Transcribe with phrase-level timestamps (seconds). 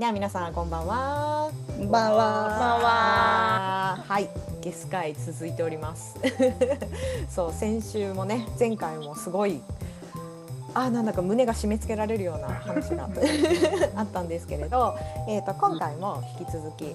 [0.00, 1.52] では皆さんこんばんは。
[1.76, 2.22] こんばんは。
[2.80, 4.04] は。
[4.08, 4.30] はい、
[4.62, 6.16] ゲス会続いております。
[7.28, 9.60] そう先週もね前回もすごい
[10.72, 13.10] あーなんだか胸が締め付けられるような話が
[13.94, 14.96] あったんですけれど、
[15.28, 16.94] えっ、と今回も引き続きえっ、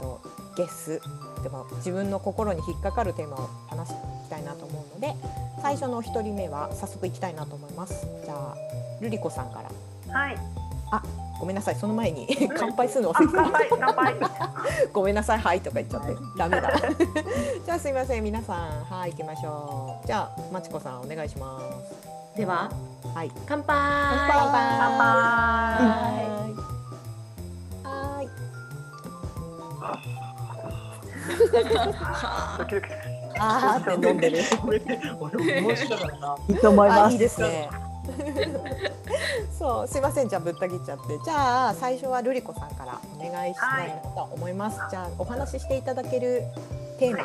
[0.00, 0.20] と
[0.56, 1.00] ゲス
[1.42, 5.16] でも自分の心に引っかかるテーマを話していきたいなと思うので、
[5.60, 8.06] 最初の一人目は早速いきたいなと思います。
[8.24, 8.54] じゃあ
[9.00, 9.60] ルリコさんか
[10.08, 10.14] ら。
[10.14, 10.36] はい。
[10.92, 11.02] あ、
[11.42, 11.74] ごめんなさい。
[11.74, 14.14] その前に乾杯するのあ、忘れてま乾杯、乾杯。
[14.14, 14.88] す。
[14.94, 15.38] ごめんなさい。
[15.40, 16.70] はいとか言っちゃってダメだ。
[17.66, 18.22] じゃあすいません。
[18.22, 20.06] 皆さん、はい行きましょう。
[20.06, 22.38] じゃあまちこさんお願いします。
[22.38, 22.70] では、
[23.12, 23.32] はい。
[23.48, 23.76] 乾杯。
[23.76, 24.38] 乾杯。
[24.38, 25.10] 乾杯
[27.82, 28.28] はい。
[32.58, 32.86] ドキドキ。
[33.40, 34.38] あーって飲んでる。
[34.62, 34.78] 俺
[35.60, 36.52] 面白かった。
[36.52, 37.00] いいと思います。
[37.00, 37.81] あいいですね。
[39.58, 40.28] そう、すいません。
[40.28, 44.80] じゃあぶった切っちゃって、じゃあ最初はルリコさんからお願いしたいなと思います。
[44.90, 46.42] じゃあお話ししていただける
[46.98, 47.16] テー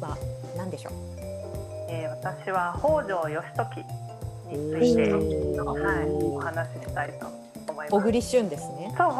[0.00, 0.16] マは
[0.56, 0.92] 何でしょう？
[1.88, 3.78] えー、私は北条義時
[4.48, 5.18] について、は
[6.02, 7.26] い、お話ししたいと
[7.72, 7.90] 思います。
[7.90, 8.94] 小栗旬ですね。
[8.96, 9.08] そう、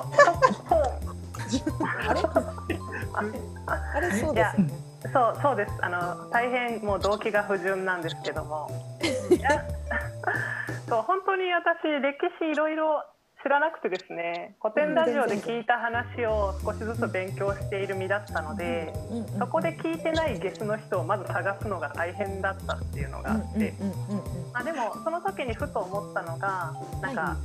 [2.06, 2.20] あれ？
[3.66, 4.70] あれそうですよね。
[5.12, 5.72] そう、そうです。
[5.80, 8.70] あの大変もう動機が不純なんですけども、
[10.88, 13.04] そう本当に私歴史いろいろ
[13.42, 18.92] 知らなくてですね、古典ラジオで聞いた話を少しずつ勉強している身だったので。
[19.38, 23.74] そこで聞いてないゲスの人をまず探すのが大変だったっていうのがあって、
[24.52, 27.36] まあ、でもその時にふと思ったのがなんか、は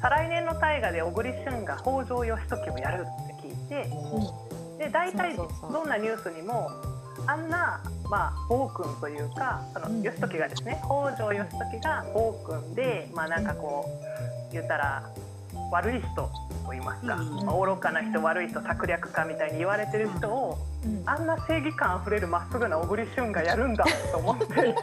[0.00, 3.90] 再来年の大河で小栗旬が北条義時をやるって聞いて
[4.78, 6.70] で大体どんなニュースにも
[7.26, 10.02] あんな、まあ、暴君というかそのうん。
[10.02, 15.02] 義時がですね北条義時が暴君でまあなんかこう言ったら
[15.72, 16.30] 悪い人と
[16.70, 17.44] 言いますか、うん。
[17.44, 21.02] まあ愚かな人悪い人策略家みたいに言われてる人を、うん。
[21.06, 24.44] あんな正義感あふれるまっすぐな小栗旬がやるんだと思って。
[24.44, 24.74] はい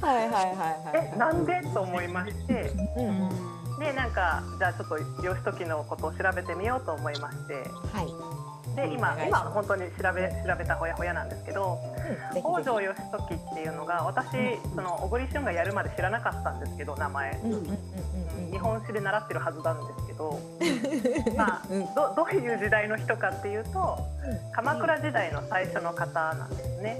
[0.00, 1.12] はいはいはい。
[1.14, 2.72] えなんでと思いまして。
[3.78, 7.54] でなんかじゃあちょっと義時のことを調べてみようと思いまして。
[7.92, 8.43] はい。
[8.74, 11.78] で今今本当に調べ調べたほやほやなんですけど
[12.34, 14.26] うん北条義時っていうのが私
[14.74, 17.40] その小栗旬がやるまで知らなかったんですけど名前。
[17.44, 17.78] うん
[18.54, 20.38] 日本史で習ってるはずなんですけど、
[21.36, 21.94] まあ、うん。
[21.94, 23.98] どどういう時代の人かっていうと
[24.52, 26.50] 鎌倉時代の最初の方なん。
[26.50, 26.96] ですね。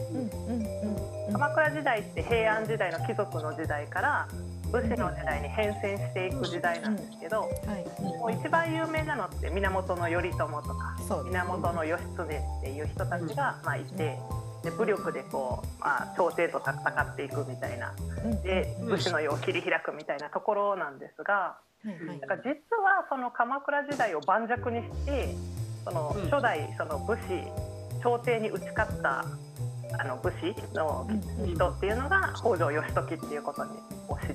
[1.31, 4.29] 鎌倉時代って平安時代の貴族の時代から
[4.75, 8.03] 武士の時代に変遷していく時代なんですけど、はい。
[8.03, 14.19] もう一番有名なのって源頼朝とか源義経っていう人たちがまあいて。
[14.65, 17.93] で武力でこう、まあ、朝廷と戦っていくみたいな。
[18.25, 18.43] うん。
[18.43, 21.59] で武士の世を切り開くみたいなところなんですが
[22.21, 22.49] だから実
[22.81, 25.35] はその鎌倉時代を盤石にして
[25.85, 26.31] そのうん。
[26.31, 27.45] 初代その武士
[28.03, 29.27] 朝廷に打ち勝った
[29.99, 31.07] あの武士の
[31.47, 33.71] 人っていうのが北条義時っていうことに
[34.09, 34.35] を知っ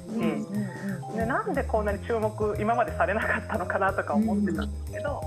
[1.14, 5.22] て、でなんでこんなに注目今までされなかったのかなとか思ってたんですけど、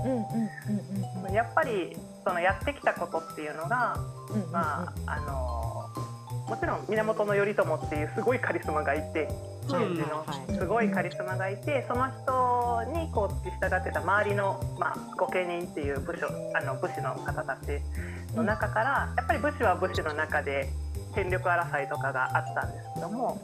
[1.31, 1.95] やっぱり
[2.25, 3.97] そのやってきたことっていうのが、
[4.51, 5.89] まああの
[6.47, 9.27] もちろん源頼朝っていうすごいカリスマがいて
[9.69, 10.57] はい源氏のはい。
[10.57, 17.79] すごいカリスマがいてその人にこう付き従ってた周りの、まあ、御家人っていう武将あの武士の方たち
[18.35, 20.69] の中からやっぱり武士は武士の中で
[21.15, 23.41] 権力争いとかがあったんですけども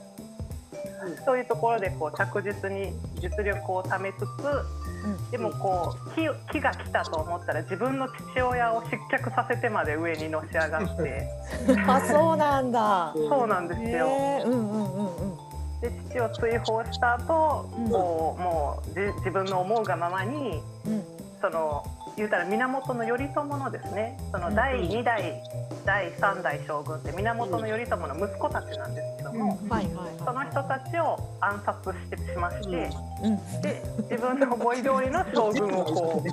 [1.25, 4.88] そういうところでこう着実に実力を貯めつつうん
[5.31, 11.27] でもこう木木が来たと思ったら自分の父親を失脚させてまで上にのし上がって。
[11.87, 13.13] あそうなんだ。
[13.15, 14.07] そうなんですへよ。
[14.07, 15.37] えうんうんうんうん。
[15.81, 17.89] で父を追放した後、うん。
[17.89, 21.85] こうもうじ自分の思うがままにうんその
[22.17, 25.41] 言うたら源頼朝のですねその第2代、
[25.85, 32.89] 第3代将軍って源頼朝の息子たちなんですけども、はいはいその人たちを暗殺してしまして、
[33.23, 36.29] うんで自分の思い通りの将軍をこう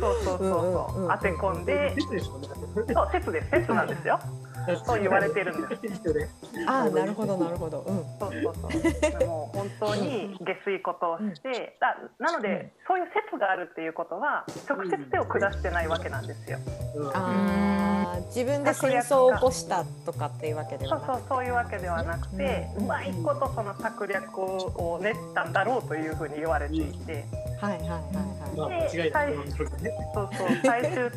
[0.00, 1.94] そうそうそうそう,、当て込んで。
[2.92, 3.50] そう説です。
[3.50, 4.18] 説なんですよ。
[4.84, 5.82] そう言われてるんです。
[6.66, 7.80] あーなるほどなるほど。
[7.80, 7.96] うん。
[8.18, 9.26] そうそうそう。
[9.26, 16.58] もう本当に下水ことをして、だなので、そういう説があるっていうことは直接手を下してないわけなんですよ。
[16.96, 17.10] うん。
[17.14, 21.06] あー自分で戦争を起こしたとかっていうわけではなく。
[21.06, 22.84] そうそうそういうわけではなくて、うん。
[22.84, 27.24] うまいことその策略を練ったんだろうというふうに言われていて、
[27.60, 28.00] はいはいはい
[28.56, 29.90] まあはい間違いないと思うんですけどね。
[30.14, 31.10] そうそう最終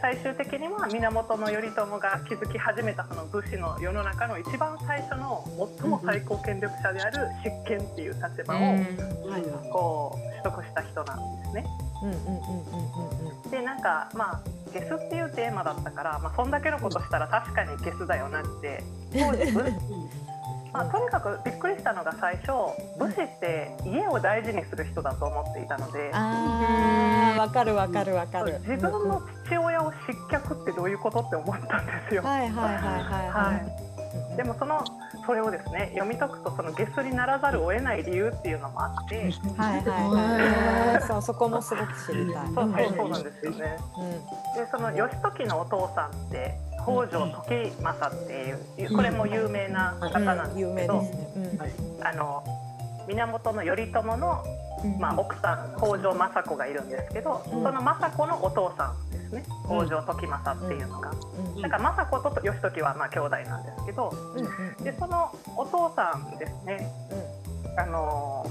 [0.00, 5.44] 最終的には源頼朝が築き始めたその武士の世の中の一番最初の
[5.80, 11.64] 最も最高権力者である執権っていう立場を、こう得した人なんですね。
[12.02, 14.40] うんうんうんうんうんでなんかまあ
[14.72, 18.82] ゲスっていうテーマだったから、まあ、そんだけのことしたら確かにゲスだよなって
[19.12, 19.62] 当時武
[20.72, 22.50] まあ、とにかくびっくりしたのが最初
[22.98, 28.58] 武士って家を大事にする人だと思っていたのであーわかるわかるわかる。
[28.66, 32.22] 自分の父親を失脚ってどういうことって思ったんですよ。
[32.22, 32.90] はいはいはいは
[33.24, 34.36] いははい。
[34.36, 34.84] でもその
[35.26, 41.02] それをですね読み解くとそのゲスにならざるを得ない理由っていうのもあってそうはいはいはい。
[41.06, 42.46] そうそこもすごく知りたい。
[42.46, 43.76] そうそうなんですよね。
[43.98, 44.10] うん
[44.54, 51.28] でその義時のお父さんって北条時政っていうこれも有名な方なんです有名けど、ですね。
[51.36, 52.44] うんあの
[53.08, 54.44] 源頼朝の、
[54.98, 57.62] まあ、奥さん北条政子がいるんですけど、うん。
[57.62, 59.44] その政子のお父さんですね。
[59.66, 61.10] 北条時政っていうのが。
[61.10, 61.62] うん。
[61.62, 64.12] だから政子と義時はまあ兄弟なんですけど
[64.82, 66.88] でそのお父さんですね。
[67.76, 68.46] あの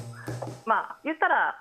[0.66, 1.56] まあ言ったら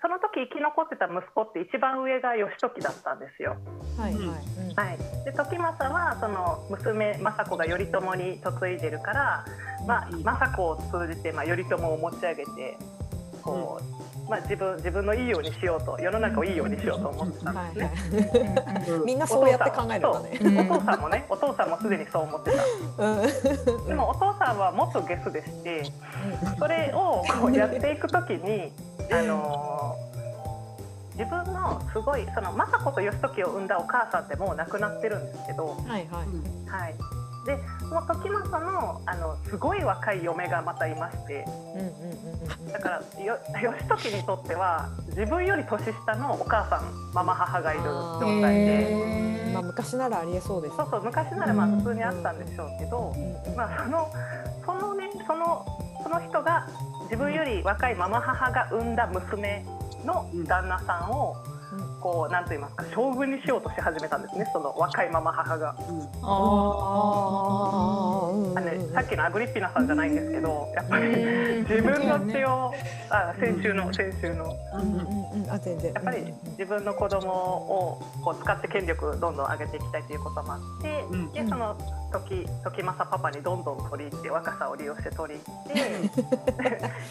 [0.00, 3.56] その時生き残ってた息子って一番上が義時だったんですよ。
[3.98, 4.22] うんはいはい。
[4.22, 4.30] うん。
[4.74, 9.44] はい、で時政はその娘政子が頼朝に嫁いでるから、
[9.86, 12.76] まあ、政子を通じて、まあ、頼朝を持ち上げて
[13.42, 13.80] こ
[14.26, 18.54] う、まあ、自分自分のいいようにしようと世の中をいいようにしようと思ってたんはいですね。
[18.66, 19.06] はい。
[19.06, 20.68] みんなそうやって考えるね。
[20.70, 22.50] お父さんもねお父さんもすでにそう思って
[22.96, 23.04] た。
[23.06, 23.86] うん。
[23.86, 25.84] でもお父さんはもっとゲスでして
[26.58, 28.72] それをこうやっていく時に
[29.10, 30.06] あのー
[31.16, 36.26] 自分のすごいその政子と義時を産んだお母さんってもう亡くなってるんですけど、はいはい。
[36.68, 36.94] はい、
[37.46, 42.72] でその時政のあのすごい若い嫁がまたいましてうんうんうんうん。
[42.72, 48.92] だからよ義時にとっては自分より年下のお母さんママ母がいる状態で。
[49.46, 49.52] うん。
[49.54, 50.76] まあ昔ならありえそうですね。
[50.76, 53.56] そうそう昔ならまあ普通にあったんでしょうけど、うんうん。
[53.56, 54.12] まあ、その
[54.66, 55.64] そのねその
[56.06, 56.68] その人が
[57.10, 59.66] 自分より若いママ母が産んだ娘
[60.04, 61.55] の旦那さんをうん
[62.00, 65.74] こうなんと言いますか将軍にしようとし始めたんですねその若いママ母が。
[68.56, 72.72] あのね、さっきのアグリッピナさんじゃないんですけどやっぱりうん自分の血を
[73.10, 74.56] あ先週の先週の。
[75.46, 75.54] や
[76.00, 81.76] っぱり自分の子供をこう使って権力をどんどん上げていきたいということもあって、うんでその
[82.12, 85.40] 時時政パパにどんどん取り入って若さを利用して取り
[85.74, 86.10] 入っ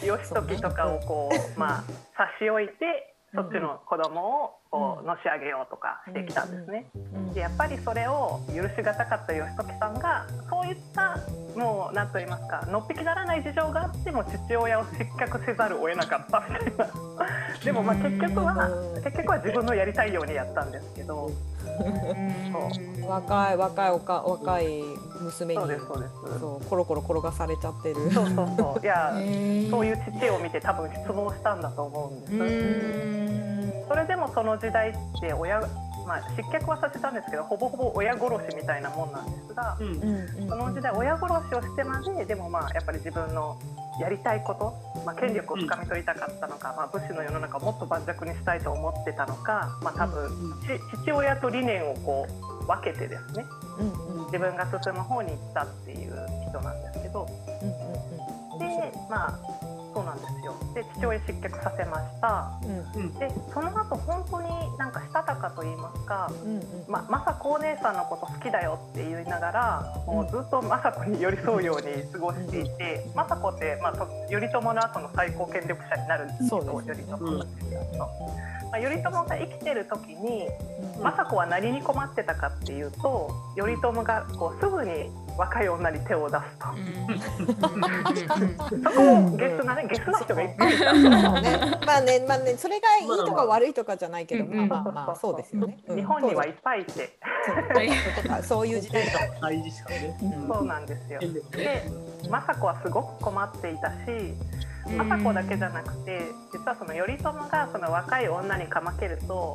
[0.00, 1.84] て義時とかをこうまあ
[2.16, 6.90] 差し置いてそっちの子供をこうのし上げようとかしてきたんですね。
[6.94, 7.34] うん。
[7.34, 11.18] でやっぱりそれを許しがたかった義時さんがそういった
[11.56, 16.86] もう何と言いますかのっぴきならない事情があっても父親を失脚せざるを得なかったみたいな。
[17.64, 19.02] でもまあ結局はうん。
[19.02, 21.30] 結局は自分のやりたいようにやったんですけど。
[23.06, 24.82] 若い若いおか若い
[25.20, 26.40] 娘にそうですそうです。
[26.40, 28.10] そうコロコロ転がされちゃってる。
[28.10, 28.84] そうそうそう。
[28.84, 29.12] いや
[29.70, 35.60] そういいう父を見て多分失望したんだと思うんです、でもその時代って親
[36.06, 43.58] まあ失脚はさせたんですけどほぼほぼ親殺しみたいなもんなんですが、うんその時代親殺しをしてまででもまあやっぱり自分の
[44.00, 50.30] やりたいこと、まあ、権力をつかみ取りたかったのか、まあ、武士の世の中をもっと盤石にしたいと思ってたのか、まあ、多分、
[50.66, 52.26] ち父親と理念をこ
[52.62, 53.44] う分けてですね
[54.26, 56.12] 自分が進む方に行ったっていう
[56.50, 57.26] 人なんですけど。
[58.58, 59.65] でまあ
[59.96, 60.54] そうなんですよ。
[60.74, 62.52] で父親失脚させました。
[62.94, 63.14] うん。
[63.14, 66.62] でその後本当になんかしたたかと言いますかうんうん。
[66.86, 77.46] ま、雅子お姉さんのこと好きだよって言いながらもうずっと雅子に寄り添うように過ごしていて雅子って、まあ、と頼朝の後の最高権力者になるんですけど頼朝の
[77.96, 78.04] ま
[78.72, 80.46] あ、頼朝が生きてる時に
[80.98, 81.02] うん。
[81.02, 86.66] 雅子は何に困ってたかっていうと頼朝がこうすぐに若い女に手を出すと。
[88.90, 90.92] そこもゲスなねゲスな人がいっぱいいた。
[90.94, 95.78] まあね、まあね、それがいいとか悪いとかじゃないけど、まあまあまあ、そうですよね。
[95.88, 97.18] うん日本にはいっぱいいて、
[98.42, 99.12] そういう時代だ。
[99.40, 100.16] 大事ですからね。
[100.48, 101.20] そうなんですよ。
[101.20, 102.06] でね。
[102.30, 104.34] 雅子はすごく困っていたし
[104.86, 109.54] 政子だけじゃなくて実はその頼朝がその若い女にかまけると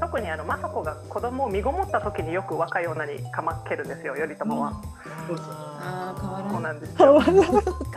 [0.00, 4.82] 特にあの政子が子供を身ごもった時によく若い女にかまけるんですよ頼朝は。
[5.26, 7.20] そうですよああ変わらそうなないんですよ。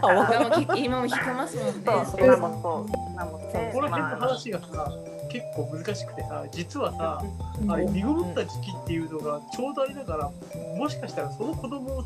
[0.01, 1.71] 変わら今もき今も引けますもんね。
[1.83, 4.91] そう今もそう今もねこの辺のまあ話がさ、
[5.29, 7.23] 結構難しくてさ、実はさ、
[7.61, 7.71] うん。
[7.71, 10.31] あれ、身ごもった時期っていうのがちょうどあれだから、
[10.77, 12.03] もしかしたらその子供を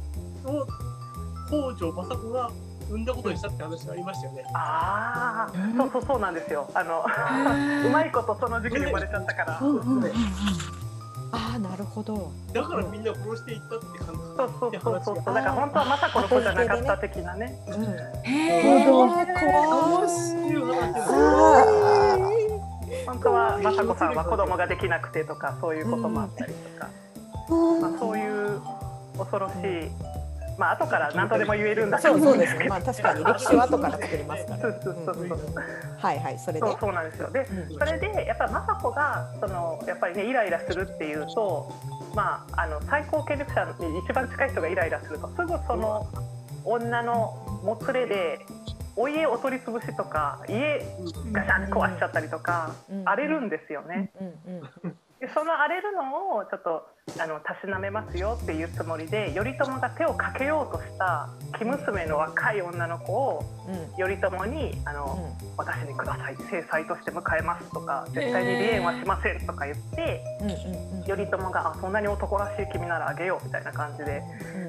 [1.47, 2.51] 北条政子が
[2.89, 4.43] 産んだことにしたって話がありましたよね。
[4.53, 6.69] ああそうそうそうなんですよ。
[6.73, 7.05] あの
[7.85, 9.59] うまいことその時期に生まれちゃったから。
[9.61, 10.11] うんうんうん
[11.29, 12.31] ああ、なるほど。
[12.53, 15.35] だからみんな殺していったって感じそうそうそうそうそう。
[15.35, 17.59] だから本当は政子の子じゃなかった的なね。
[17.67, 17.83] うん。
[18.23, 20.35] へー怖す
[21.09, 22.17] あ
[23.05, 26.89] 本当は雅子さんは子供ができなくてとかそういうこともあったりとか、
[27.81, 28.61] まあ、そういう
[29.17, 29.89] 恐ろしい
[30.57, 32.67] まあ後から何とでも言えるんだけどそううんですね。
[32.67, 34.61] まあ確かに歴史は後から作りますから。
[34.61, 35.39] そうそうそうそう
[35.99, 36.59] はいはいそれで。
[36.59, 41.71] そうそうなんですよでうんそれでやっぱり雅子がそのやっぱりねイライラするっていうと
[42.15, 46.07] まああの最高権力者に一番近い人がイライラするとすぐその
[46.65, 48.39] 女のもつれで
[48.95, 50.81] お家を取り潰しとか家
[51.31, 54.11] ガシャン壊しちゃったりとかうん荒れるんですよね。
[55.19, 56.87] でその荒れるのをちょっと
[57.19, 71.03] あのたしなめますよっていうつもりで頼朝が手をかけようとした生娘の若い女の子をうん頼朝にあの、私にください制裁として迎えますとか絶対に離縁はしませんとか言ってうんうんうん。
[71.03, 74.21] 頼朝があそんなに男らしい君ならあげようみたいな感じで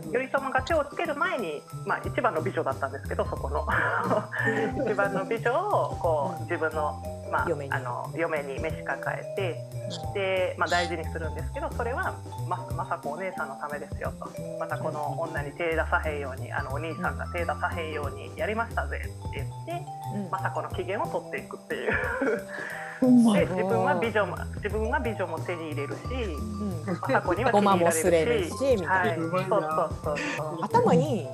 [0.04, 3.66] うん頼朝が手をつける前に、まあ、一番の美女だったんですけどそこの
[4.87, 7.02] 一番の美女をこう自分の,、
[7.33, 7.73] まあ、嫁に。
[7.73, 9.78] あの嫁に召し抱えて
[10.14, 12.14] で、まあ、大事にするんですけどそれは
[12.49, 14.30] ま政子お姉さんのためですよと。
[14.58, 20.30] またこの女に手出さへんようにあのお兄さんが手出さへんようにやりましたぜって言ってうん。
[20.30, 21.90] 政子の機嫌を取っていくっていう。
[23.00, 23.47] でや。
[23.47, 26.94] 自分は美女も自分は美女も手に入れるしうん。
[26.94, 30.58] 政子には気ごまもに入れるしれるしみたいはい、そうそうそうそう。
[30.62, 31.26] 頭いい。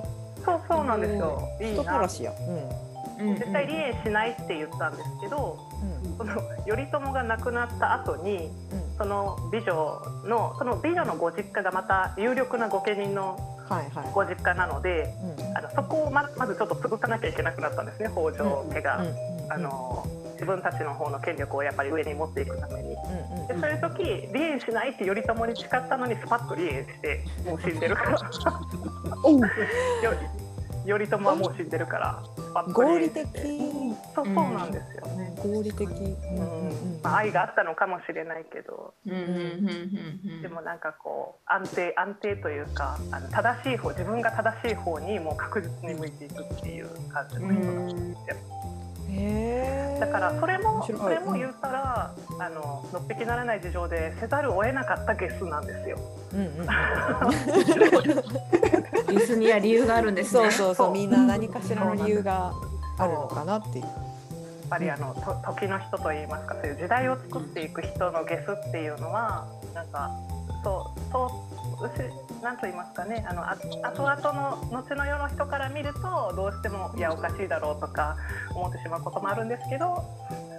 [0.43, 1.49] そうそうなんですよ。
[1.61, 1.73] いい。
[1.73, 2.31] 人たならしや。
[3.19, 3.35] うん。
[3.35, 6.17] 絶対離縁しないって言ったんですけど、うん。
[6.17, 6.35] その
[6.65, 13.51] 頼朝が亡くなった後にうんその美女のその美女のご実家がまた有力な御家人の。
[14.13, 15.57] ご実家なので、うん。
[15.57, 22.89] あのそこをままずちょっと潰さなきゃいけなくなったんですね北条家が、うんうんあの自分たちの方の権力をやっぱり上に持っていくために。
[23.47, 28.19] でそういう時離縁しないって頼朝に誓ったのにスパッと離縁してもう死んでるから
[30.85, 32.23] 頼朝はもう死んでるから
[32.71, 33.25] 合理的。
[34.15, 35.87] そうそうなんですよね、合理的。
[35.87, 35.95] うん。
[35.97, 35.97] う
[36.97, 36.99] ん。
[37.03, 38.93] まあ、愛があったのかもしれないけど。
[39.05, 39.11] で
[40.47, 48.35] もなんかこう安定安定というかあの正しい方自分が正しい方にもう確実に向いていくっていう感じの人なんですよ。
[49.09, 49.99] へえ。
[49.99, 55.97] だからそれもそれも言ったらあののっぴきならない事情でせざるを得なかったゲスなんですよ。
[56.33, 56.67] うんうん。
[59.17, 60.41] リスには理由があるんですね。
[60.41, 62.53] そうそうそうみんな何かしらの理由が
[62.97, 63.85] あるのかなっていう。
[63.85, 69.45] やっぱりあのと時の人といいますかそういう時代を作っていく人のゲスっていうのは
[69.75, 70.09] なんか
[70.63, 78.17] そうそうなんと言いますかねあのあ後々の後の世の人から見るとどうしてもいやおかしいだろうとか
[78.55, 80.03] 思ってしまうこともあるんですけど、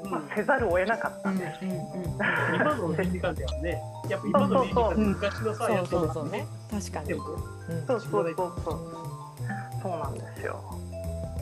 [0.09, 1.65] まあ、せざるを得なかったうんんです。
[1.65, 1.71] うん
[2.55, 6.47] 今の政治観ではね、やっぱ今の政治観って昔のさ、そうやつそうそうね。
[6.71, 7.15] 確かに
[7.87, 8.81] そうそうそうそう。
[9.83, 10.61] そうなんですよ。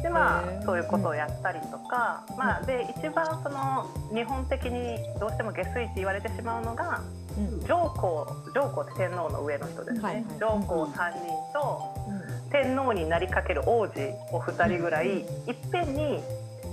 [0.03, 7.01] でまあそういうことをやったりとか、まあで一番その日本的にどうしても下水って言われてしまうのが
[7.39, 7.67] うん。
[7.67, 10.25] 上皇上皇って天皇の上の人ですね、はいはい。
[10.39, 12.51] 上皇3人とうん。
[12.51, 13.93] 天皇になりかける王子
[14.31, 15.25] お二人ぐらいいっ
[15.73, 16.21] ぺんに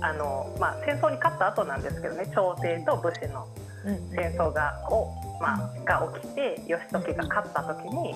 [0.02, 3.48] あの、まあ、戦争に勝った後なんですけどね朝廷と武士の
[3.86, 4.10] うん。
[4.10, 8.14] 戦争がを、まあ、が起きて義時が勝った時に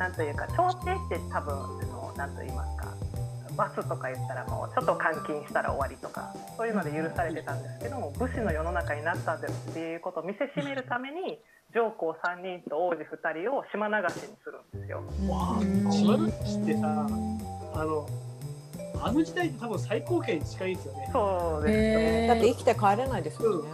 [0.00, 2.94] なんというか朝廷って多分あのなんと言いますか
[3.54, 11.38] 罰とか言ったらもうちょっと監禁したら終わりとかそういうので許されてたんですけども武士の世の中になったんですっていうことを見せしめるために
[11.74, 15.04] 上皇3人と王子2人を島流しにするんですよ。
[15.28, 15.60] わ
[15.92, 17.06] 島流しってさ、
[17.74, 18.08] あの、
[19.00, 21.10] あの時代って多分最高権に近いんですよね。
[21.12, 23.68] そうですよだって生きて帰れないですよね。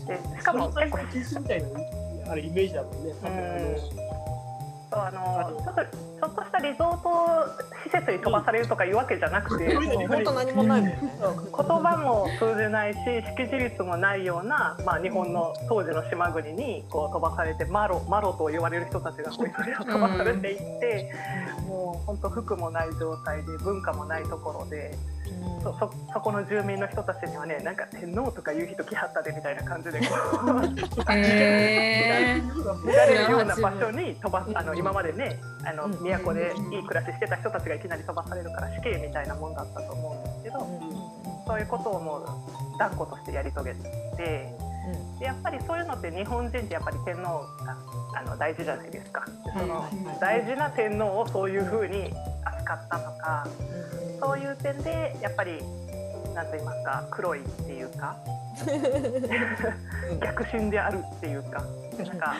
[0.00, 0.98] うん、でしかも結構
[1.40, 1.68] みたいな
[2.30, 3.14] あれイメージだもんね。
[3.20, 4.01] 多分あの
[4.92, 10.08] そうあのちょっとちょっとしたリゾート施設に飛ばされるとかいうわけじゃなくて、うんうん。
[10.08, 11.12] 本当何もないもんね。
[11.20, 12.98] そう言葉も通じないし
[13.36, 21.12] 識字率もないような、まあ、日本の当時の島国にこう飛ばされてマロマロと言われる人たちがこういろいろ飛ばされていって、
[21.66, 24.96] もう本当服もない状態で文化もないところで
[25.62, 30.06] そそそこの住民の人たちにはねなんか天皇とかいう人来はったでみたいな感じでこ
[30.56, 30.70] う
[32.86, 41.12] 見られるような場所に飛ばすあの今までねあのうん都でいい暮らししてた人たちがいきなり飛ばされるから死刑みたいなもんだったと思うんですけど。
[41.46, 43.80] そういうことをもう断固としてやり遂げて
[44.16, 44.54] で
[45.20, 47.76] やっぱりそういうのって日本人ってやっぱり天皇が
[48.16, 49.24] あの大事じゃないですか。
[49.44, 49.84] でその
[50.20, 52.12] 大事な天皇をそういうふうに
[52.44, 53.46] 扱ったとか
[54.20, 55.58] そういう点でやっぱり
[56.34, 58.16] 何と言いますか黒いっていうか
[60.20, 61.64] 逆進であるっていうか
[61.98, 62.34] なんか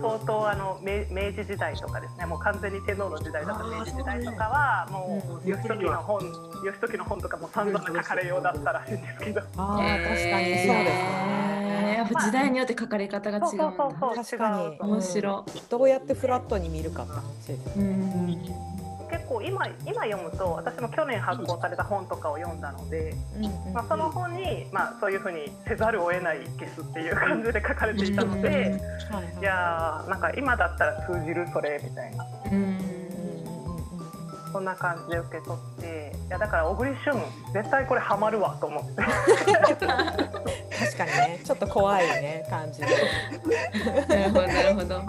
[0.00, 6.20] 相当あの明明治時代とかですねもう完全に天皇の時代だった明治時代とかはもう義時の本
[6.64, 11.50] 義時の本とかも散々書かれようだったらしいんですけどああ、確かにそうですね。
[12.00, 13.72] やっぱ時代によって書かれ方が違うんだ。
[13.76, 17.82] そうそうそう確かに面白どうやってフラットに見るかって話ですい。
[17.82, 17.94] うね。
[17.94, 18.79] ん。
[19.30, 23.14] 結構今今読むと私も去年発行された本とかを読んだので、
[23.72, 28.54] まあ、その本に、まあ、そういうふうにせざるを得ないゲスっていう感じで書かれていたので、は
[29.40, 32.78] いやーなんか今だったら通じるそれみたいなうん。
[34.52, 37.14] そんな感じで受け取っていやだから小栗旬
[37.52, 39.78] 絶対これハマるわと思って確
[40.98, 42.86] かにね、ちょっと怖いね感じで。
[44.08, 45.02] なるほどなるほど。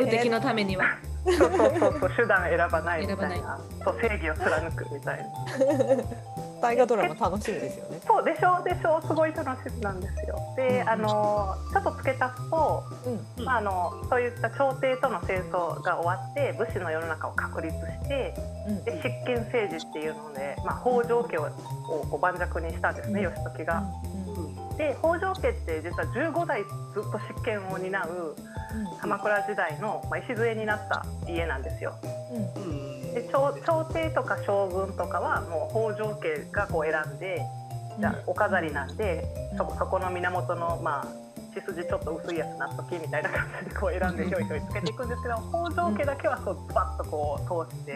[0.00, 0.98] 目的のためには。
[1.24, 6.04] そうそうそうそう手段選ばないみたいなそう正義を貫くみたいな
[6.60, 8.00] 大河ドラマ楽しみですよね。
[8.06, 13.44] そうでしょでしょすごい楽しみなんですよであのちょっと付け足すとうん。
[13.44, 18.34] まあ、あのそういった朝廷との戦争が終わって武士の世の中を確立して
[18.68, 18.84] うん。
[18.84, 23.84] で執権政治っていうので、まあ、北条家ををこう盤石にしたんですね義時が。
[24.78, 26.68] で北条家って実は15代ず
[27.00, 28.34] っと執権を担う
[29.00, 31.94] 鎌倉時代の、まあ、礎になった家なんですよ。
[33.14, 37.42] で朝朝廷とか将軍とかはもう北条家がこう選んで
[37.98, 39.24] じゃあお飾りなんで
[39.56, 45.36] そこそこの源のまあ血筋ちょっと薄いやつなっときみたいな感じでこう選んでひょいひょいつけていくんですけど
[45.70, 47.92] 北条家だけはそうズバッとこう通して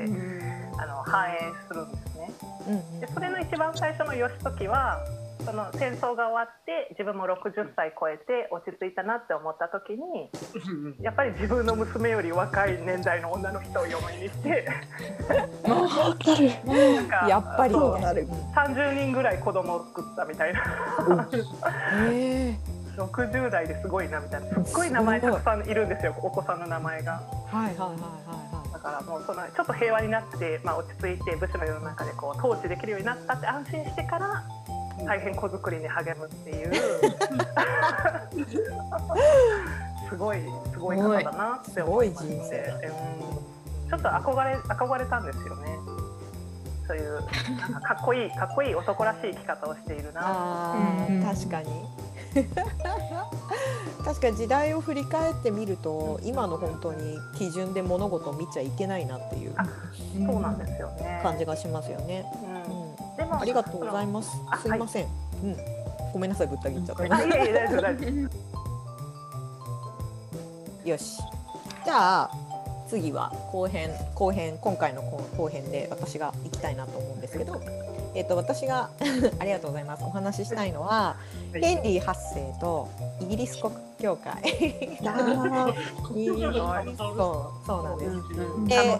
[0.78, 2.30] あの反映するんですね。
[2.68, 3.00] うん。
[3.00, 5.04] でそれの一番最初の義時は
[5.44, 10.30] その戦争が終わって自分も60歳超えて落ち着いたなって思った時に
[11.00, 14.66] やっぱり自分の娘より若い年代の女の人を嫁にして。
[15.64, 17.74] なんかやっぱり。
[17.74, 18.12] そうな。
[18.12, 21.28] 30人ぐらい子供を作ったみたいな。
[22.10, 22.56] え。
[22.64, 22.78] え。
[22.98, 24.64] 60代ですごいなみたいな。
[24.64, 27.12] すっごい名前たくさんいるんですよお子さんの名前が。
[27.46, 28.72] はいはいはいはい。
[28.72, 34.44] だからもうそのちょっと平和になって、まあ、落ち着いて武士の世の中でこう統治できるようになったって安心してから
[35.04, 36.72] 大変子作りに励むっていう。
[40.08, 40.38] すごい
[40.72, 42.30] すごい方だなって思いまして。
[42.30, 42.56] すごい人生。
[43.84, 45.78] うん、ちょっと憧れ憧れたんですよね。
[46.86, 47.20] そういう
[47.58, 50.64] なんかかっこいいかっこいい男らしい生き方をしているな。
[51.22, 51.68] 確かに。
[54.04, 59.64] 確かに時代を振り返ってみると今の本当に基準で物事を見ちゃいけないなっていうあ
[60.26, 61.20] そうなんですよね。
[61.22, 62.24] 感じがしますよね。
[62.68, 62.77] う、うん
[63.30, 64.58] ありがとうございまますあ。
[64.58, 65.06] すいません。
[65.42, 65.56] うん、
[66.12, 67.02] ごめんなさいぶった切っちゃった。
[67.16, 68.06] あいえいえ大丈夫大丈
[70.84, 70.88] 夫。
[70.88, 71.18] よし。
[71.84, 72.30] じゃあ
[72.88, 77.60] 次は後編後編今回の後後編で私が行きたいなと思うんですけど、
[78.14, 78.90] えっ、と私が
[79.38, 81.16] ありがとうございますお話ししたいのはは
[81.56, 82.88] いヘンリー8世と
[83.20, 84.32] イギリス国教会。
[86.96, 88.06] そうそうなんで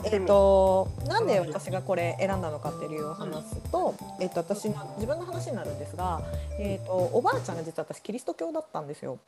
[0.05, 0.15] す。
[0.15, 6.21] えっとなんで私がこれ選んだのかっていう理由を話すと、えっと私の自分の話になるんですが、
[6.59, 9.19] えっとおばあちゃんが実は私キリスト教だったんですよ。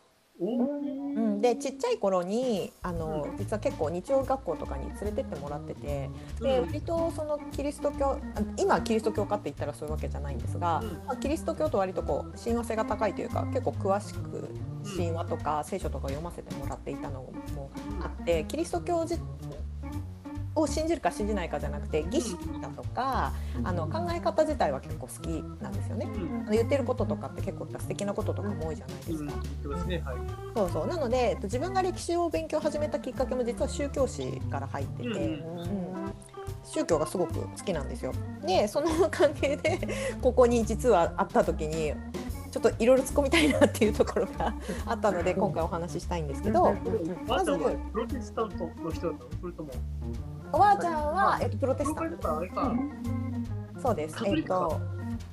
[0.40, 0.80] お
[1.16, 6.08] うん、でちっちゃい頃にあの実は結構日曜学校とかに連れてってもらってて
[6.40, 14.48] で割とそのキリスト教あ今キリスト教かって言ったらそういうわけじゃないんですが、まあ、キリスト教と割とこう親和性が高いというか結構詳しく
[14.96, 17.20] 神話とか聖書とか読ませてもらっていたの
[17.54, 17.70] も
[18.02, 19.20] あってキリスト教自
[20.54, 23.32] を信じるか信じないかじゃなくて儀式だとか
[23.62, 25.28] あの考え方自体は結構好き
[25.62, 26.08] なんですよね。
[26.42, 29.32] あの言ってることとかって結構素敵なこととかも多いじゃないですか。
[30.56, 30.86] そうそう。
[30.86, 36.12] なのでえっと自分が歴史を勉強を始めたきっかけも実は宗教史から入ってて、うんうん。
[36.64, 38.12] 宗教がすごく好きなんですよ。
[38.44, 39.78] でその関係で
[40.20, 41.94] ここに実は会った時に
[42.50, 44.54] ちょっといろいろ突っ込みたいなっていうところが
[44.86, 46.74] あったので今回お話ししたいんですけど
[47.26, 47.58] まずは
[47.92, 49.70] プロテスタントの人だったのそれとも、
[50.52, 52.42] おばあちゃんは、えっと、プロテスタント。
[53.80, 54.16] そうです。
[54.26, 54.80] えっと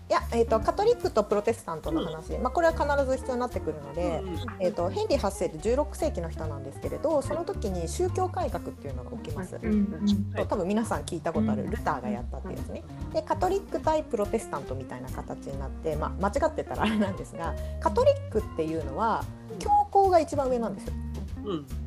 [0.09, 4.23] いや、えっと、カトリックとプロテスタントの話、まあ、これは必ず必要になってくるので、
[4.61, 9.59] えっと、ヘンリー8世って16世紀の人なんですけれどその時に宗教改革っていうのが起きます。
[10.35, 12.83] そう多分皆さん聞いたことあるルターがやったっていうやつね。
[13.13, 19.25] でカトリック対プロテスタントみたいな形になって、まあ、間違ってたらあれなんですがカトリックっていうのは
[19.59, 20.93] 教皇が一番上なんですよ。
[21.45, 21.86] うん。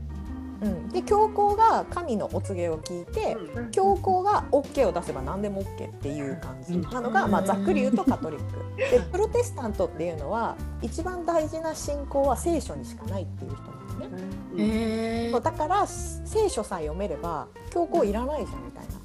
[0.62, 3.70] うん、で教皇が神のお告げを聞いて、うん。
[3.70, 8.76] 教皇が OK を出せば何でも OK っていう感じなのが、まあ、ざっくり言うとカトリック。
[8.76, 14.64] でプロテスタントっていうのは一番大事な信仰は聖書にしかないっていう人なんですね。
[14.64, 18.99] へえそうだから聖書さえ読めれば教皇いらないじゃんみたいな。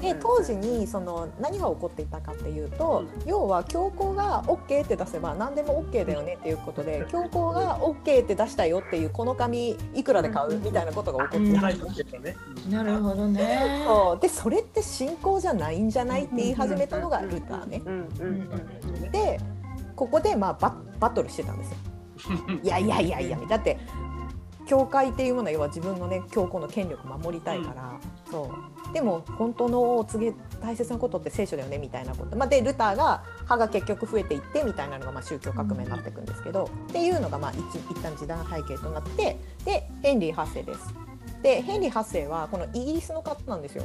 [0.00, 11.68] で当時にその何が起こっていたかっていうと、要は教皇が OK って出せば何でも OK だよねっていうことで教皇が OK って出したよっていうこの紙いくらで買うみたいなことが起こっていた。
[12.20, 12.36] ね。
[12.70, 13.84] なるほどね。
[13.86, 15.90] そうでそれって信仰じゃないん。
[15.90, 17.82] じゃないって言い始めたのがルターね。
[19.10, 19.40] で
[19.96, 21.58] ここでまあババトルしてたん。
[21.58, 21.76] ですよ。
[22.62, 23.78] いやいやいやいやだって
[24.70, 27.98] 教会っていうものは要は自分のね教皇の権力を守りたいから、
[28.30, 28.52] そ
[28.88, 28.92] う。
[28.94, 37.58] でも本当のお告げ大切なことって聖書だよねみたいなこと、まあ、でルターが歯が結局増えていってみたいなのがまあ宗教革命になっていくんですけど、っていうのがまあ一
[37.90, 39.38] 一旦時代背景となって。
[39.64, 40.94] でヘンリー8世です。
[41.42, 43.84] でヘンリー8世はこのイギリスの方なんですよ。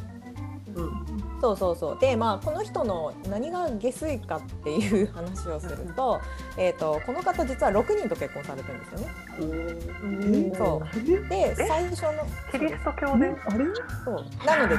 [1.36, 1.98] うんそうそうそう。
[2.00, 6.19] でまあこの人の何が下水かっていう話をすると,、
[6.58, 10.56] えー、とこの方実は6人と結婚されてるんですよね。
[10.56, 11.30] そう。
[11.30, 12.12] で最初の
[12.52, 13.36] キリスト教で？
[14.04, 14.26] そう。
[14.45, 14.78] なので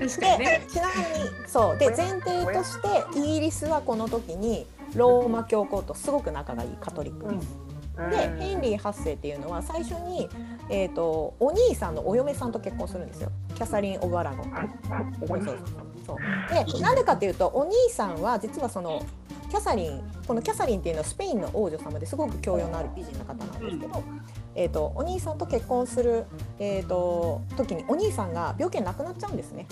[0.00, 0.06] で。
[0.08, 1.78] ちなみにそう。
[1.78, 7.34] で前提としてイギリスはこの時にローマ教皇とすごく仲がいいカトリック。
[7.34, 7.64] です。
[8.10, 10.28] でヘンリー8世っていうのは最初に、
[10.68, 14.44] えー、とお兄さんのお嫁さんと結婚するんですよキャサリン・オブ・アラゴ。
[16.06, 16.18] そう
[16.50, 19.02] でなんでかっていうとお兄さんは実はその
[19.50, 24.02] キャサリンこのキャサリンっていうのはスペインの王女様ですごく教養のある美人な方なんですけど、
[24.54, 26.24] えー、とお兄さんと結婚する、
[26.58, 29.66] えー、と時にお兄さんが病気で亡くなっちゃうんですね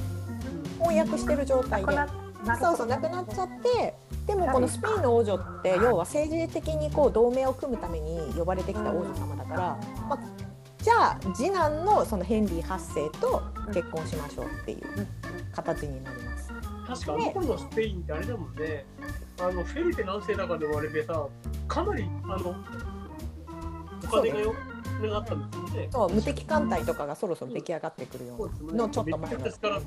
[0.79, 1.93] 翻訳してる状態で。
[2.61, 3.95] そうそう亡くなっちゃって
[4.27, 9.59] でもこのスペインの王女って要は政治的にこう同盟を組むために呼ばれてきた王女様だから、
[10.09, 10.19] まあ、
[10.83, 13.41] じゃあ次男のそのヘンリー8世と
[13.73, 15.07] 結婚しましょうっていう
[15.55, 16.53] 形になります。
[16.87, 18.85] 確かあの頃のスペインってあれだもんね。
[19.41, 21.27] あのフェリペ何世だかで言われてさ、
[21.69, 22.55] かなりあの
[24.05, 24.55] お金がよ
[25.09, 25.89] があったんですよね。
[25.93, 29.81] そう無敵艦隊とかがそろそろ出来上がってくるよそうなのちょっと前のだから。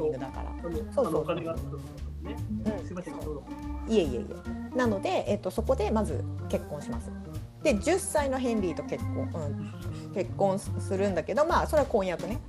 [0.93, 1.83] そうそうお金があったんです
[2.23, 2.35] ね。
[2.79, 3.43] うんすみません、どうぞ。
[3.89, 4.25] いえいえい
[4.73, 4.77] え。
[4.77, 7.11] なので、えっと、そこでまず結婚します。
[7.65, 12.39] で10歳のヘンリーと結婚、うん、結婚するんだけどまあそれは婚約ね。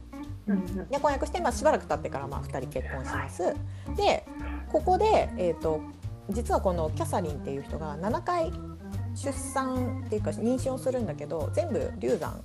[0.90, 3.54] で婚約して、まあ、しばらく経ってからまあ2人結婚します。
[3.96, 4.26] で
[4.70, 5.80] ここで、えー、と
[6.28, 8.52] 実はこのキャサリンっていう人が7回
[9.14, 12.42] 出産っていうか妊娠をするんだけど全部流産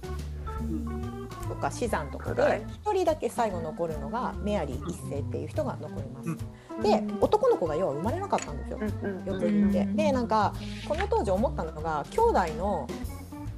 [1.52, 2.42] とか死産とかで
[2.86, 6.38] 1人だけ最後残るのがメアリー一世っていう人が残ります。
[6.82, 8.80] で男の子が要は生まれなかったんですよ。
[8.80, 9.86] よく言って。
[9.86, 10.54] でなんか
[10.88, 12.88] この当時思ったのが兄弟の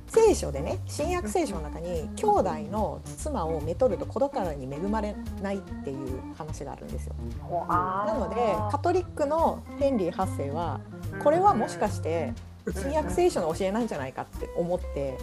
[0.07, 7.15] 聖書でね新約聖書の中に兄弟の妻をめとると子宝に恵まれないっていう話があるんですよ。
[7.67, 10.81] なのでカトリックのヘンリー8世は
[11.23, 12.33] これはもしかして
[12.71, 15.17] 新約聖書の教えなんじゃないかって思って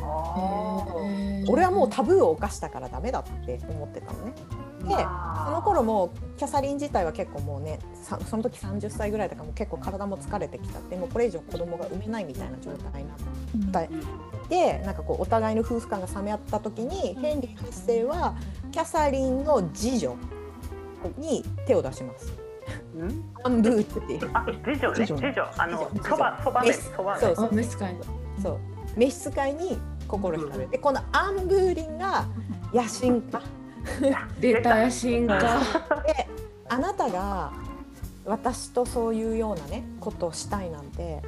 [1.48, 4.34] 俺はもうタブーを犯したからダメだって思ってたのね。
[4.80, 13.18] でその頃もキャサリン自体は結構もうねさその時30歳ぐらいだからもう結構体も疲れてきちゃってもうこれ以上子供が産めないみたいな状態になっ
[13.72, 13.88] た。
[14.48, 18.34] でなんかこうお互いの夫婦間が冷め合った時にヘンリー8世は
[18.72, 20.16] キャサリンの次女
[21.18, 22.39] に手を出します。
[23.44, 24.12] アンブーって。
[24.12, 24.30] いう。
[24.32, 27.46] あ、次女ね、次女、あの、そば、そばめ、そばそうそう。
[27.46, 27.96] あ、召使い。
[28.42, 28.58] そう。
[28.96, 29.78] 召使いに
[30.10, 30.70] 心惹かれる。
[30.70, 32.26] でこのアンブーリンが
[32.72, 33.40] 野心家。
[34.40, 35.38] 出た野心家。
[35.38, 36.28] で
[36.68, 37.52] あなたが
[38.24, 41.22] 私とそういうようなねことをしたいなんて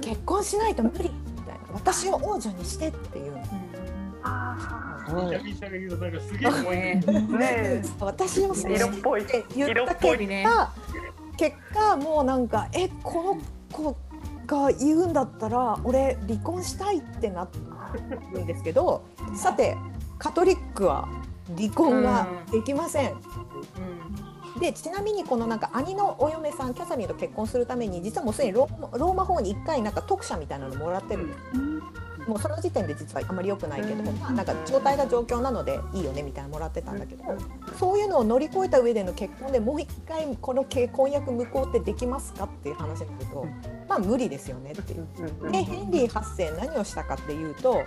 [0.00, 1.60] 結婚しないと無理みたいな。
[1.72, 3.42] 私を王女にしてっていうの。
[5.10, 6.94] ギャビーさんが言うとなんかすげえ重いね。
[7.38, 10.46] ね私を色っぽいって言った結果、ね
[11.36, 13.38] 結果もうなんかえこの
[13.72, 13.96] 子
[14.46, 17.48] が言うんだったら俺離婚したいってな
[18.34, 19.02] るんですけど
[19.34, 19.74] さて
[20.18, 21.08] カトリックは
[21.56, 23.14] 離婚ができません。
[24.60, 31.38] でちなみにこのなんか兄のお嫁さんキャサリンと結婚するために実はもうすでにローマローマ法に1回なんか特赦みたいなのもらってるんです。
[32.30, 37.24] もうその時点で実はあんまり良くないけど、まあ、なんか状態が状況なのでいいよねみたいなのもらってたんだけど、
[37.76, 43.46] そういうのを乗り越えた上での結婚でもう一回この結婚約無効ってできますかっていう話になると、
[43.88, 45.50] まあ無理ですよねっていう。
[45.50, 47.82] でヘンリー8世何をしたかっていうと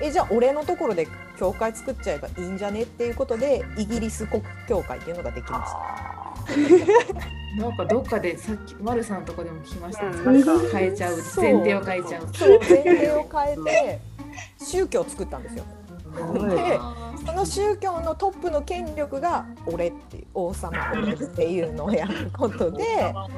[0.00, 7.28] えじゃあ俺のところで教会作っちゃえばいいんじゃねっていうことでイギリス国教会っていうのができました。
[7.56, 10.16] なんかどっかでさっき丸さんのとこでも聞きましたね。
[10.16, 11.16] うん変えちゃう。
[11.36, 12.28] 前提を変えちゃう。
[12.34, 14.00] そう前提を変えて
[14.64, 15.64] 宗教を作ったんですよ。
[16.48, 16.78] で
[17.26, 22.84] その宗教のトップの権力が俺っていう王様俺っていうのをやることで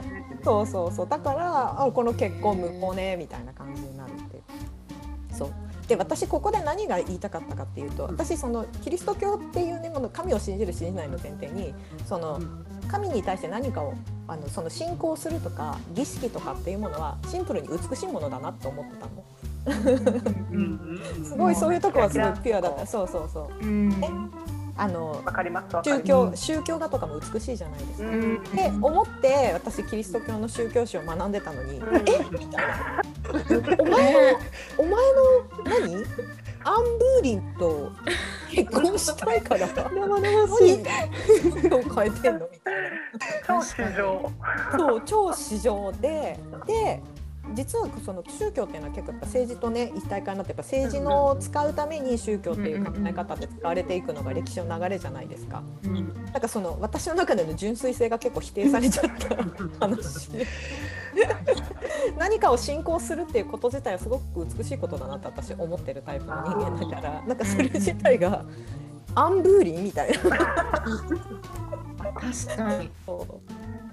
[0.44, 4.42] そうそうそうだからあこの結婚無効ねみたいな感じになるっていう
[5.32, 5.50] そう
[5.88, 11.74] で私ここで何が言いたかったかっていうと私そのキリスト教っていうねもの神を信じる信じないの前提に
[12.06, 12.40] その
[12.90, 13.94] 神に対して何かを
[14.26, 19.24] あのその信仰するとか儀式とかっていうものはシンプルに美しいものだなと思ってたの。
[21.24, 22.86] すごいそういうとこはすごいピュアだった。
[22.86, 23.64] そうそうそう。
[23.64, 24.30] うん
[24.76, 25.42] あの宗
[25.98, 28.08] り教宗教画とかも美しいじゃないですか。
[28.08, 28.12] う
[28.56, 32.02] て思って私キリスト教の宗教史を学んでたのに、うんえ？
[32.30, 33.02] みたいな
[33.78, 34.18] お前の
[34.78, 35.22] お前の
[35.64, 36.04] 何？
[36.64, 37.92] アンブーリンと
[38.50, 39.66] 結婚したいから。
[39.68, 41.72] 生々何しい。
[41.72, 42.74] を変えてんのみたい
[43.46, 44.32] 超市場
[44.72, 46.38] なそう超市場で。
[46.66, 47.02] で
[47.54, 55.62] 実はその宗教っていうのは結構やっぱ政治とね一体化になってやっぱ政治の使うために宗教っていう考え方で使われていくのが歴史の流れじゃないですか。
[56.32, 60.30] なんかその私の中での純粋性が結構否定されちゃった話
[62.20, 68.44] 何かを信仰するっていうこと自体はすごく美しいことだなって私思ってるタイプの人間だからなんかそれ自体が
[69.14, 70.18] アンブーリンみたいな。
[70.18, 70.28] 確
[72.56, 72.90] かに。
[73.06, 73.40] そ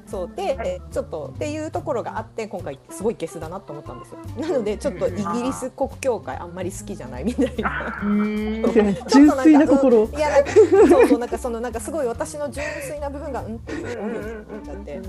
[0.06, 0.10] う。
[0.10, 0.32] そう。
[0.36, 4.18] でちょっとっていうところがあって今回すごいゲスだなと思ったんですよ。
[4.38, 7.98] なのでちょっとイギリス国教会あんまり好きじゃないみたいな。
[9.08, 10.13] 純粋な心うん。
[10.13, 10.62] いやなんかそ
[11.02, 15.00] うそうなんかそのなんかすごい私の純粋な部分がうんって思っちゃって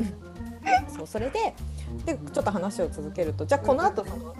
[0.89, 1.55] そうそれで
[2.05, 4.35] でちょっと話を続けるとじゃあこの後その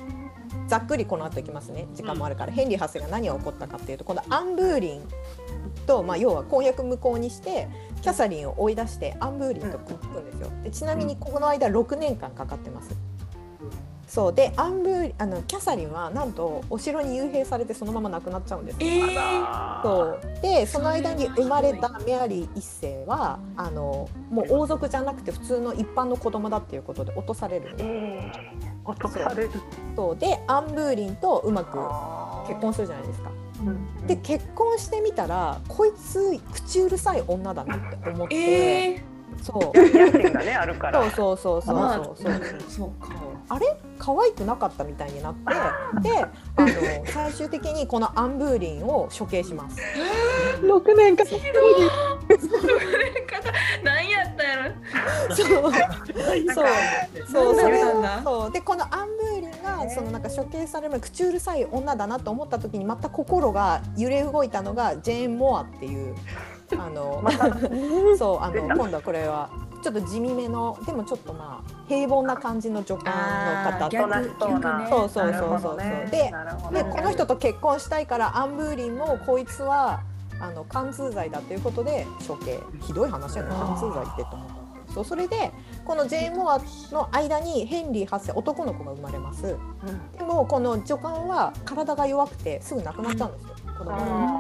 [0.69, 1.87] ざっくりこの後いきますね。
[1.95, 5.03] 時間もあるから、ヘンリー8世が何が起こったかっていうとこのアンブーリン
[5.87, 7.69] と、まあ、要は婚約無効にして
[8.03, 10.51] キャサリンを追い出してアンブーリンとくっつくんですよ。
[10.63, 12.95] でちなみにこの間6年間かかってます。
[14.09, 18.89] そうでアンブーあのキャサリンはなんとお城に幽閉されてそのまま亡くなっちゃうんですよ。
[18.89, 20.21] えー、そう。
[20.41, 27.75] でその間に生まれたメアリー一世はあのもう王族じゃなくて普通の一般の子供だっていうことで落とされる。
[27.77, 29.51] えー、落とされる。
[29.95, 30.17] そう。
[30.17, 31.79] でアンブーリンとうまく
[32.49, 33.31] 結婚するじゃないですか。
[33.61, 34.07] うん。
[34.07, 38.37] で結婚してみたらこいつ口うるさい女だなって思って、
[38.95, 39.03] え
[39.43, 39.79] そう。
[39.79, 41.11] 野心がねあるから。
[41.11, 42.43] そうそうそうそうまあそうそう。
[42.69, 43.15] そうか。
[43.51, 43.67] あれ？
[43.99, 46.29] 可愛くなかったみたいになってであ
[46.63, 46.69] の
[47.07, 49.81] 最終的にこのアンブーリンを処刑します。
[50.61, 51.27] 6年間。
[53.83, 54.73] 何やったやろ。
[55.35, 55.47] そう。
[55.49, 55.73] そう。
[57.33, 57.55] そう。
[57.55, 58.53] それなんだそう。
[58.53, 66.15] でこのアンブーリンがそのなんか処刑される前口うるさい女だなと思った時にまた心が揺れ動いたのがジェーン・モアっていう
[66.77, 67.23] あの
[68.19, 69.49] そうあの今度はこれは
[69.83, 75.77] ちょっと地味めのでもちょっとまあ平凡な感じの女官の方とそうそうそうそう。
[75.77, 76.09] ね。
[76.11, 76.33] で
[76.73, 80.01] でこの人と結婚したいからアンブーリンもこいつは
[80.41, 82.61] あの貫通罪だということで処刑。
[82.81, 83.51] ひどい話やね。
[83.51, 84.59] 貫通罪ってと思った
[84.93, 85.53] そうそれで
[85.85, 86.59] このジェーン・モア
[86.93, 89.47] の間にヘンリー8世男の子が生まれます。
[89.47, 90.13] うん。
[90.19, 93.55] でもこの女官は体が弱くてすぐ亡くなっちゃうんですよ。
[93.79, 93.97] 子供が。
[93.97, 94.38] あ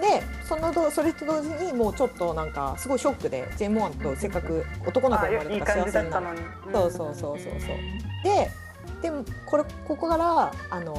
[0.00, 6.28] でそのどそれと同時にもうちょっとなんかすごいショックでジェーン・モアとせっかく男の子が生まれたから幸せになった。
[6.28, 6.40] のに
[6.72, 7.76] そうそうそうそうそう。
[8.24, 8.50] で
[9.04, 10.96] でもこれここからあの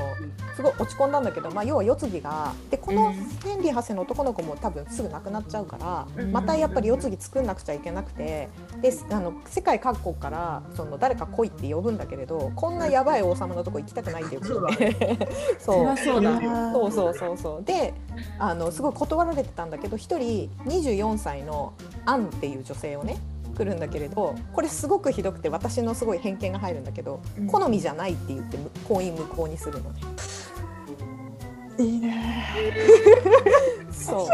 [0.55, 3.13] すごい落ち込んだんだけど、まあ、要は世継ぎがでこのうん。
[3.13, 6.31] ヘンリー8世の男の子も多分すぐ亡くなっちゃうから、うん。
[6.31, 8.47] またやっぱり世継ぎ作んなくちゃいけなくて
[8.79, 15.87] であの世界各国からその誰か来いって呼ぶんだけれどこんなやばい王様のとこ行きたくないっていうことでそう。
[15.87, 16.39] ゃそうだ。
[16.39, 17.63] そうそうそうそう。
[17.63, 17.95] で
[18.37, 21.73] あのすごい断られてたんだけど一人24歳の
[22.05, 23.17] アンっていう女性をね
[23.55, 27.47] 来るんだけれどこれすごくひどくて私のすごい偏見が入るんだけど、うん。
[27.47, 30.01] 好みじゃないって言ってむ婚姻無効にするのね。
[31.77, 32.45] いいね。
[33.91, 34.27] そう。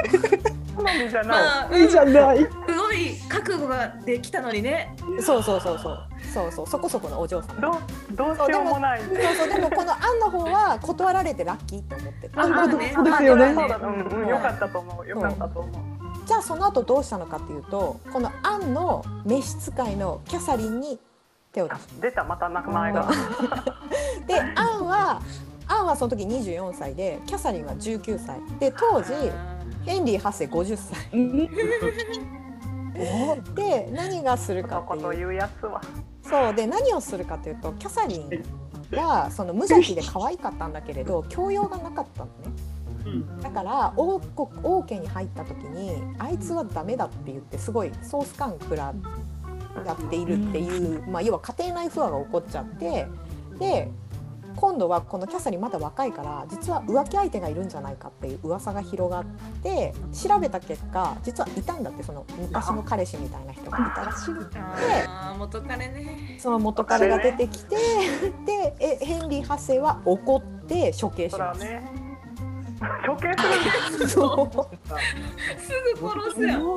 [0.75, 2.39] 好みじゃない、まあ、いいじゃない。
[2.39, 4.95] すごい覚悟ができたのにね。
[5.19, 5.99] そうそうそうそう。
[6.34, 6.67] そうそう。
[6.67, 7.62] そこそこのお嬢様。
[7.62, 9.01] どうどうしようもない。
[9.01, 12.43] そうそうでもこのアンの方は断られてラッキーって思ってた。
[12.43, 12.91] あまあね。
[12.93, 13.53] そうですよね。
[13.55, 14.27] そうだうんうん。
[14.27, 15.07] よかったと思う。
[15.07, 15.90] よかったと思う
[16.25, 20.99] じゃあその後どうしたのかっていうとこのアンの召使いのキャサリンに
[21.51, 22.01] 手を出した。
[22.01, 23.10] 出たまた名前が。
[24.27, 25.21] でアンは
[25.67, 29.13] アンはその時24歳でキャサリンは19歳で当時
[29.86, 31.12] ヘンリー8世50歳
[33.55, 35.01] で何がするかっていう。
[35.01, 35.81] こと言うやつは
[36.23, 38.29] そうで何をするかというとキャサリン
[38.91, 42.31] がその無邪気で可愛かったんだけれど教養がなかったのね
[43.42, 48.94] だから王国王家に入った時にあいつはダメだって言ってすごいソース感食ら
[49.86, 53.08] やっているっていう、まあ、要は家庭内不和が起こっちゃって
[53.60, 53.90] で
[54.56, 59.26] 今度はこのキャサリンまだ若いから実は浮気相手がいるんじゃないかっていう噂が広がっ
[59.64, 64.60] て調べた結果実はいたんだってその昔の彼氏みたいな人がいたらしくて
[65.38, 66.38] 元彼ね。
[66.40, 67.76] その元彼が出てきて
[68.46, 71.64] でえヘンリー8世は怒って処刑します。
[71.64, 72.01] ね
[73.06, 74.78] 処刑するんですそう
[75.60, 76.60] すぐ殺すやん。
[76.60, 76.72] あの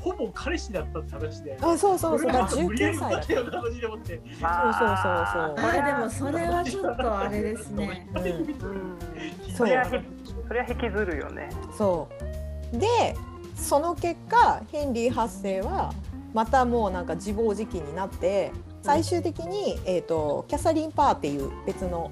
[0.00, 1.56] ほぼ彼氏だったって話で。
[1.60, 4.08] あそうそうそうだから無理やり19歳だっただよ形でもって。
[4.16, 8.08] そうそうそうそうあーでもそれはちょっとあれですね。
[8.14, 8.92] うんうん
[9.52, 9.68] そそう
[10.48, 12.08] そりゃ引きずるよねそ
[12.72, 13.14] うで
[13.54, 15.92] その結果ヘンリー8世は
[16.34, 18.50] またもうなんか自暴自棄になって
[18.82, 22.10] 最終的に、えー、とキャサリン・パーっていう別の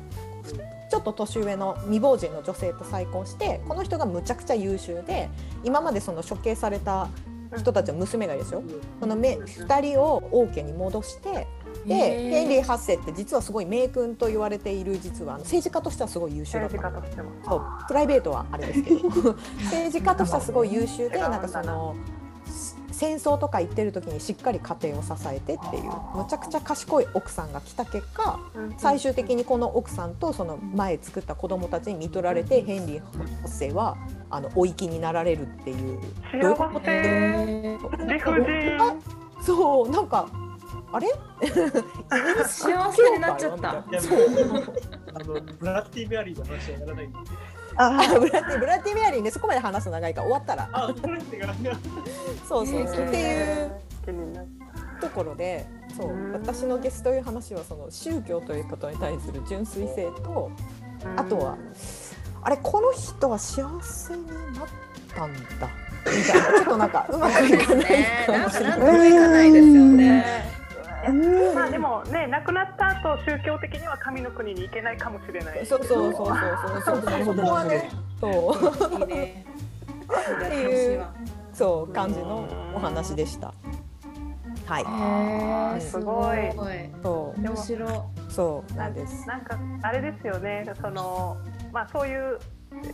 [0.91, 5.31] ちょっと年上の未亡人の女性と再婚してこの人がむちゃくちゃ優秀で
[5.65, 7.09] 今までその処刑された
[7.57, 8.63] 人たちの娘がいるでしょ？
[9.01, 11.47] このめ2人を王家に戻して
[11.87, 19.01] でヘンリー8世って実はすごい名君と言われている実は政治家としてはすごい優秀だっ政たそうプライベートはあれですけど。
[19.65, 21.95] 政治家としてはすごい優秀でなんかその
[23.01, 25.85] 戦争とか行ってる時にしっかり家庭を支えてっていう
[26.15, 28.39] むちゃくちゃ賢い奥さんが来た結果
[28.77, 33.03] 最終的にこの奥さんとその前作った子供たちに見取られてヘンリー
[33.45, 33.97] 8世は
[34.29, 35.99] あのお生きになられるっていう。
[36.43, 36.69] どういうこ
[39.41, 40.29] とそうなんか
[40.93, 41.09] あれ？
[42.45, 43.61] 幸せになっちゃった。
[43.61, 43.83] いや
[45.15, 47.19] あのブラッディ・メアリーの話はやらないんで。
[47.77, 50.69] あブラッディブラッディメアリーねそこまで話すの長いから終わったら。
[52.49, 54.49] そうそうそう、えーっていう
[55.01, 56.33] ところでそううん。
[56.33, 60.51] 私のゲスという話はその宗教ということに対する純粋性と
[61.17, 61.57] あとは
[62.43, 64.37] あれこの人は幸せになっ
[65.15, 65.41] たんだ
[66.07, 66.47] みたいな。
[66.47, 68.25] ちょっとなんかうまくいかないね。
[68.27, 70.25] かなんかなんいかないですよね。
[71.09, 71.55] うん。
[71.55, 75.67] まあでもね亡くなった後宗教的には神の国に行けないかもしれない。
[75.67, 76.37] そうそうそうそう
[76.85, 77.03] そう。
[77.03, 78.57] そうそこはねそ
[78.99, 79.47] ういいね。
[80.47, 81.05] っていう。
[81.53, 81.93] そう。
[81.93, 83.53] 感じのお話でした。
[84.67, 86.53] はい、すごい。
[87.03, 88.75] そ面白そう。
[88.75, 89.27] なんです。
[89.27, 91.37] なんかあれですよねその
[91.73, 92.09] まあそう。
[92.09, 92.39] いう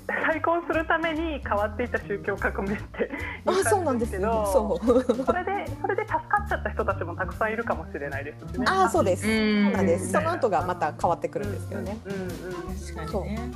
[0.07, 3.11] 再婚するために変わっていった宗教革命って
[3.45, 4.49] あそうなんですよ。
[4.53, 5.25] そう。
[5.25, 8.65] それでそれで助かっちゃった人たちもたくさんいるかもしれないですしね。
[8.69, 9.29] あそうです。
[9.29, 10.13] うんそうなんです。
[10.13, 11.99] その後がまた変わってくるんですけどね。
[12.07, 12.29] うんうん
[13.05, 13.51] 確かにね。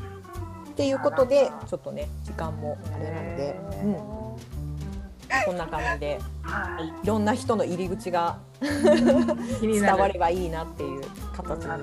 [0.71, 8.39] っていうことでちょっとね時間もあれなんで、うん、こんな感じではいいろんな人の入り口が。
[8.61, 11.01] 伝わればいいなっていう
[11.35, 11.77] 形にな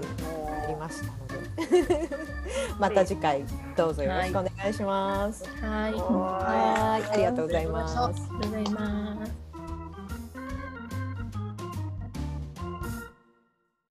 [0.68, 1.27] りましたので
[2.80, 3.44] また次回
[3.76, 5.44] どうぞよろしくお願いします。
[5.62, 5.94] はい。
[5.94, 7.98] ははい、ありがとうございます。
[7.98, 9.47] ありがとうございます。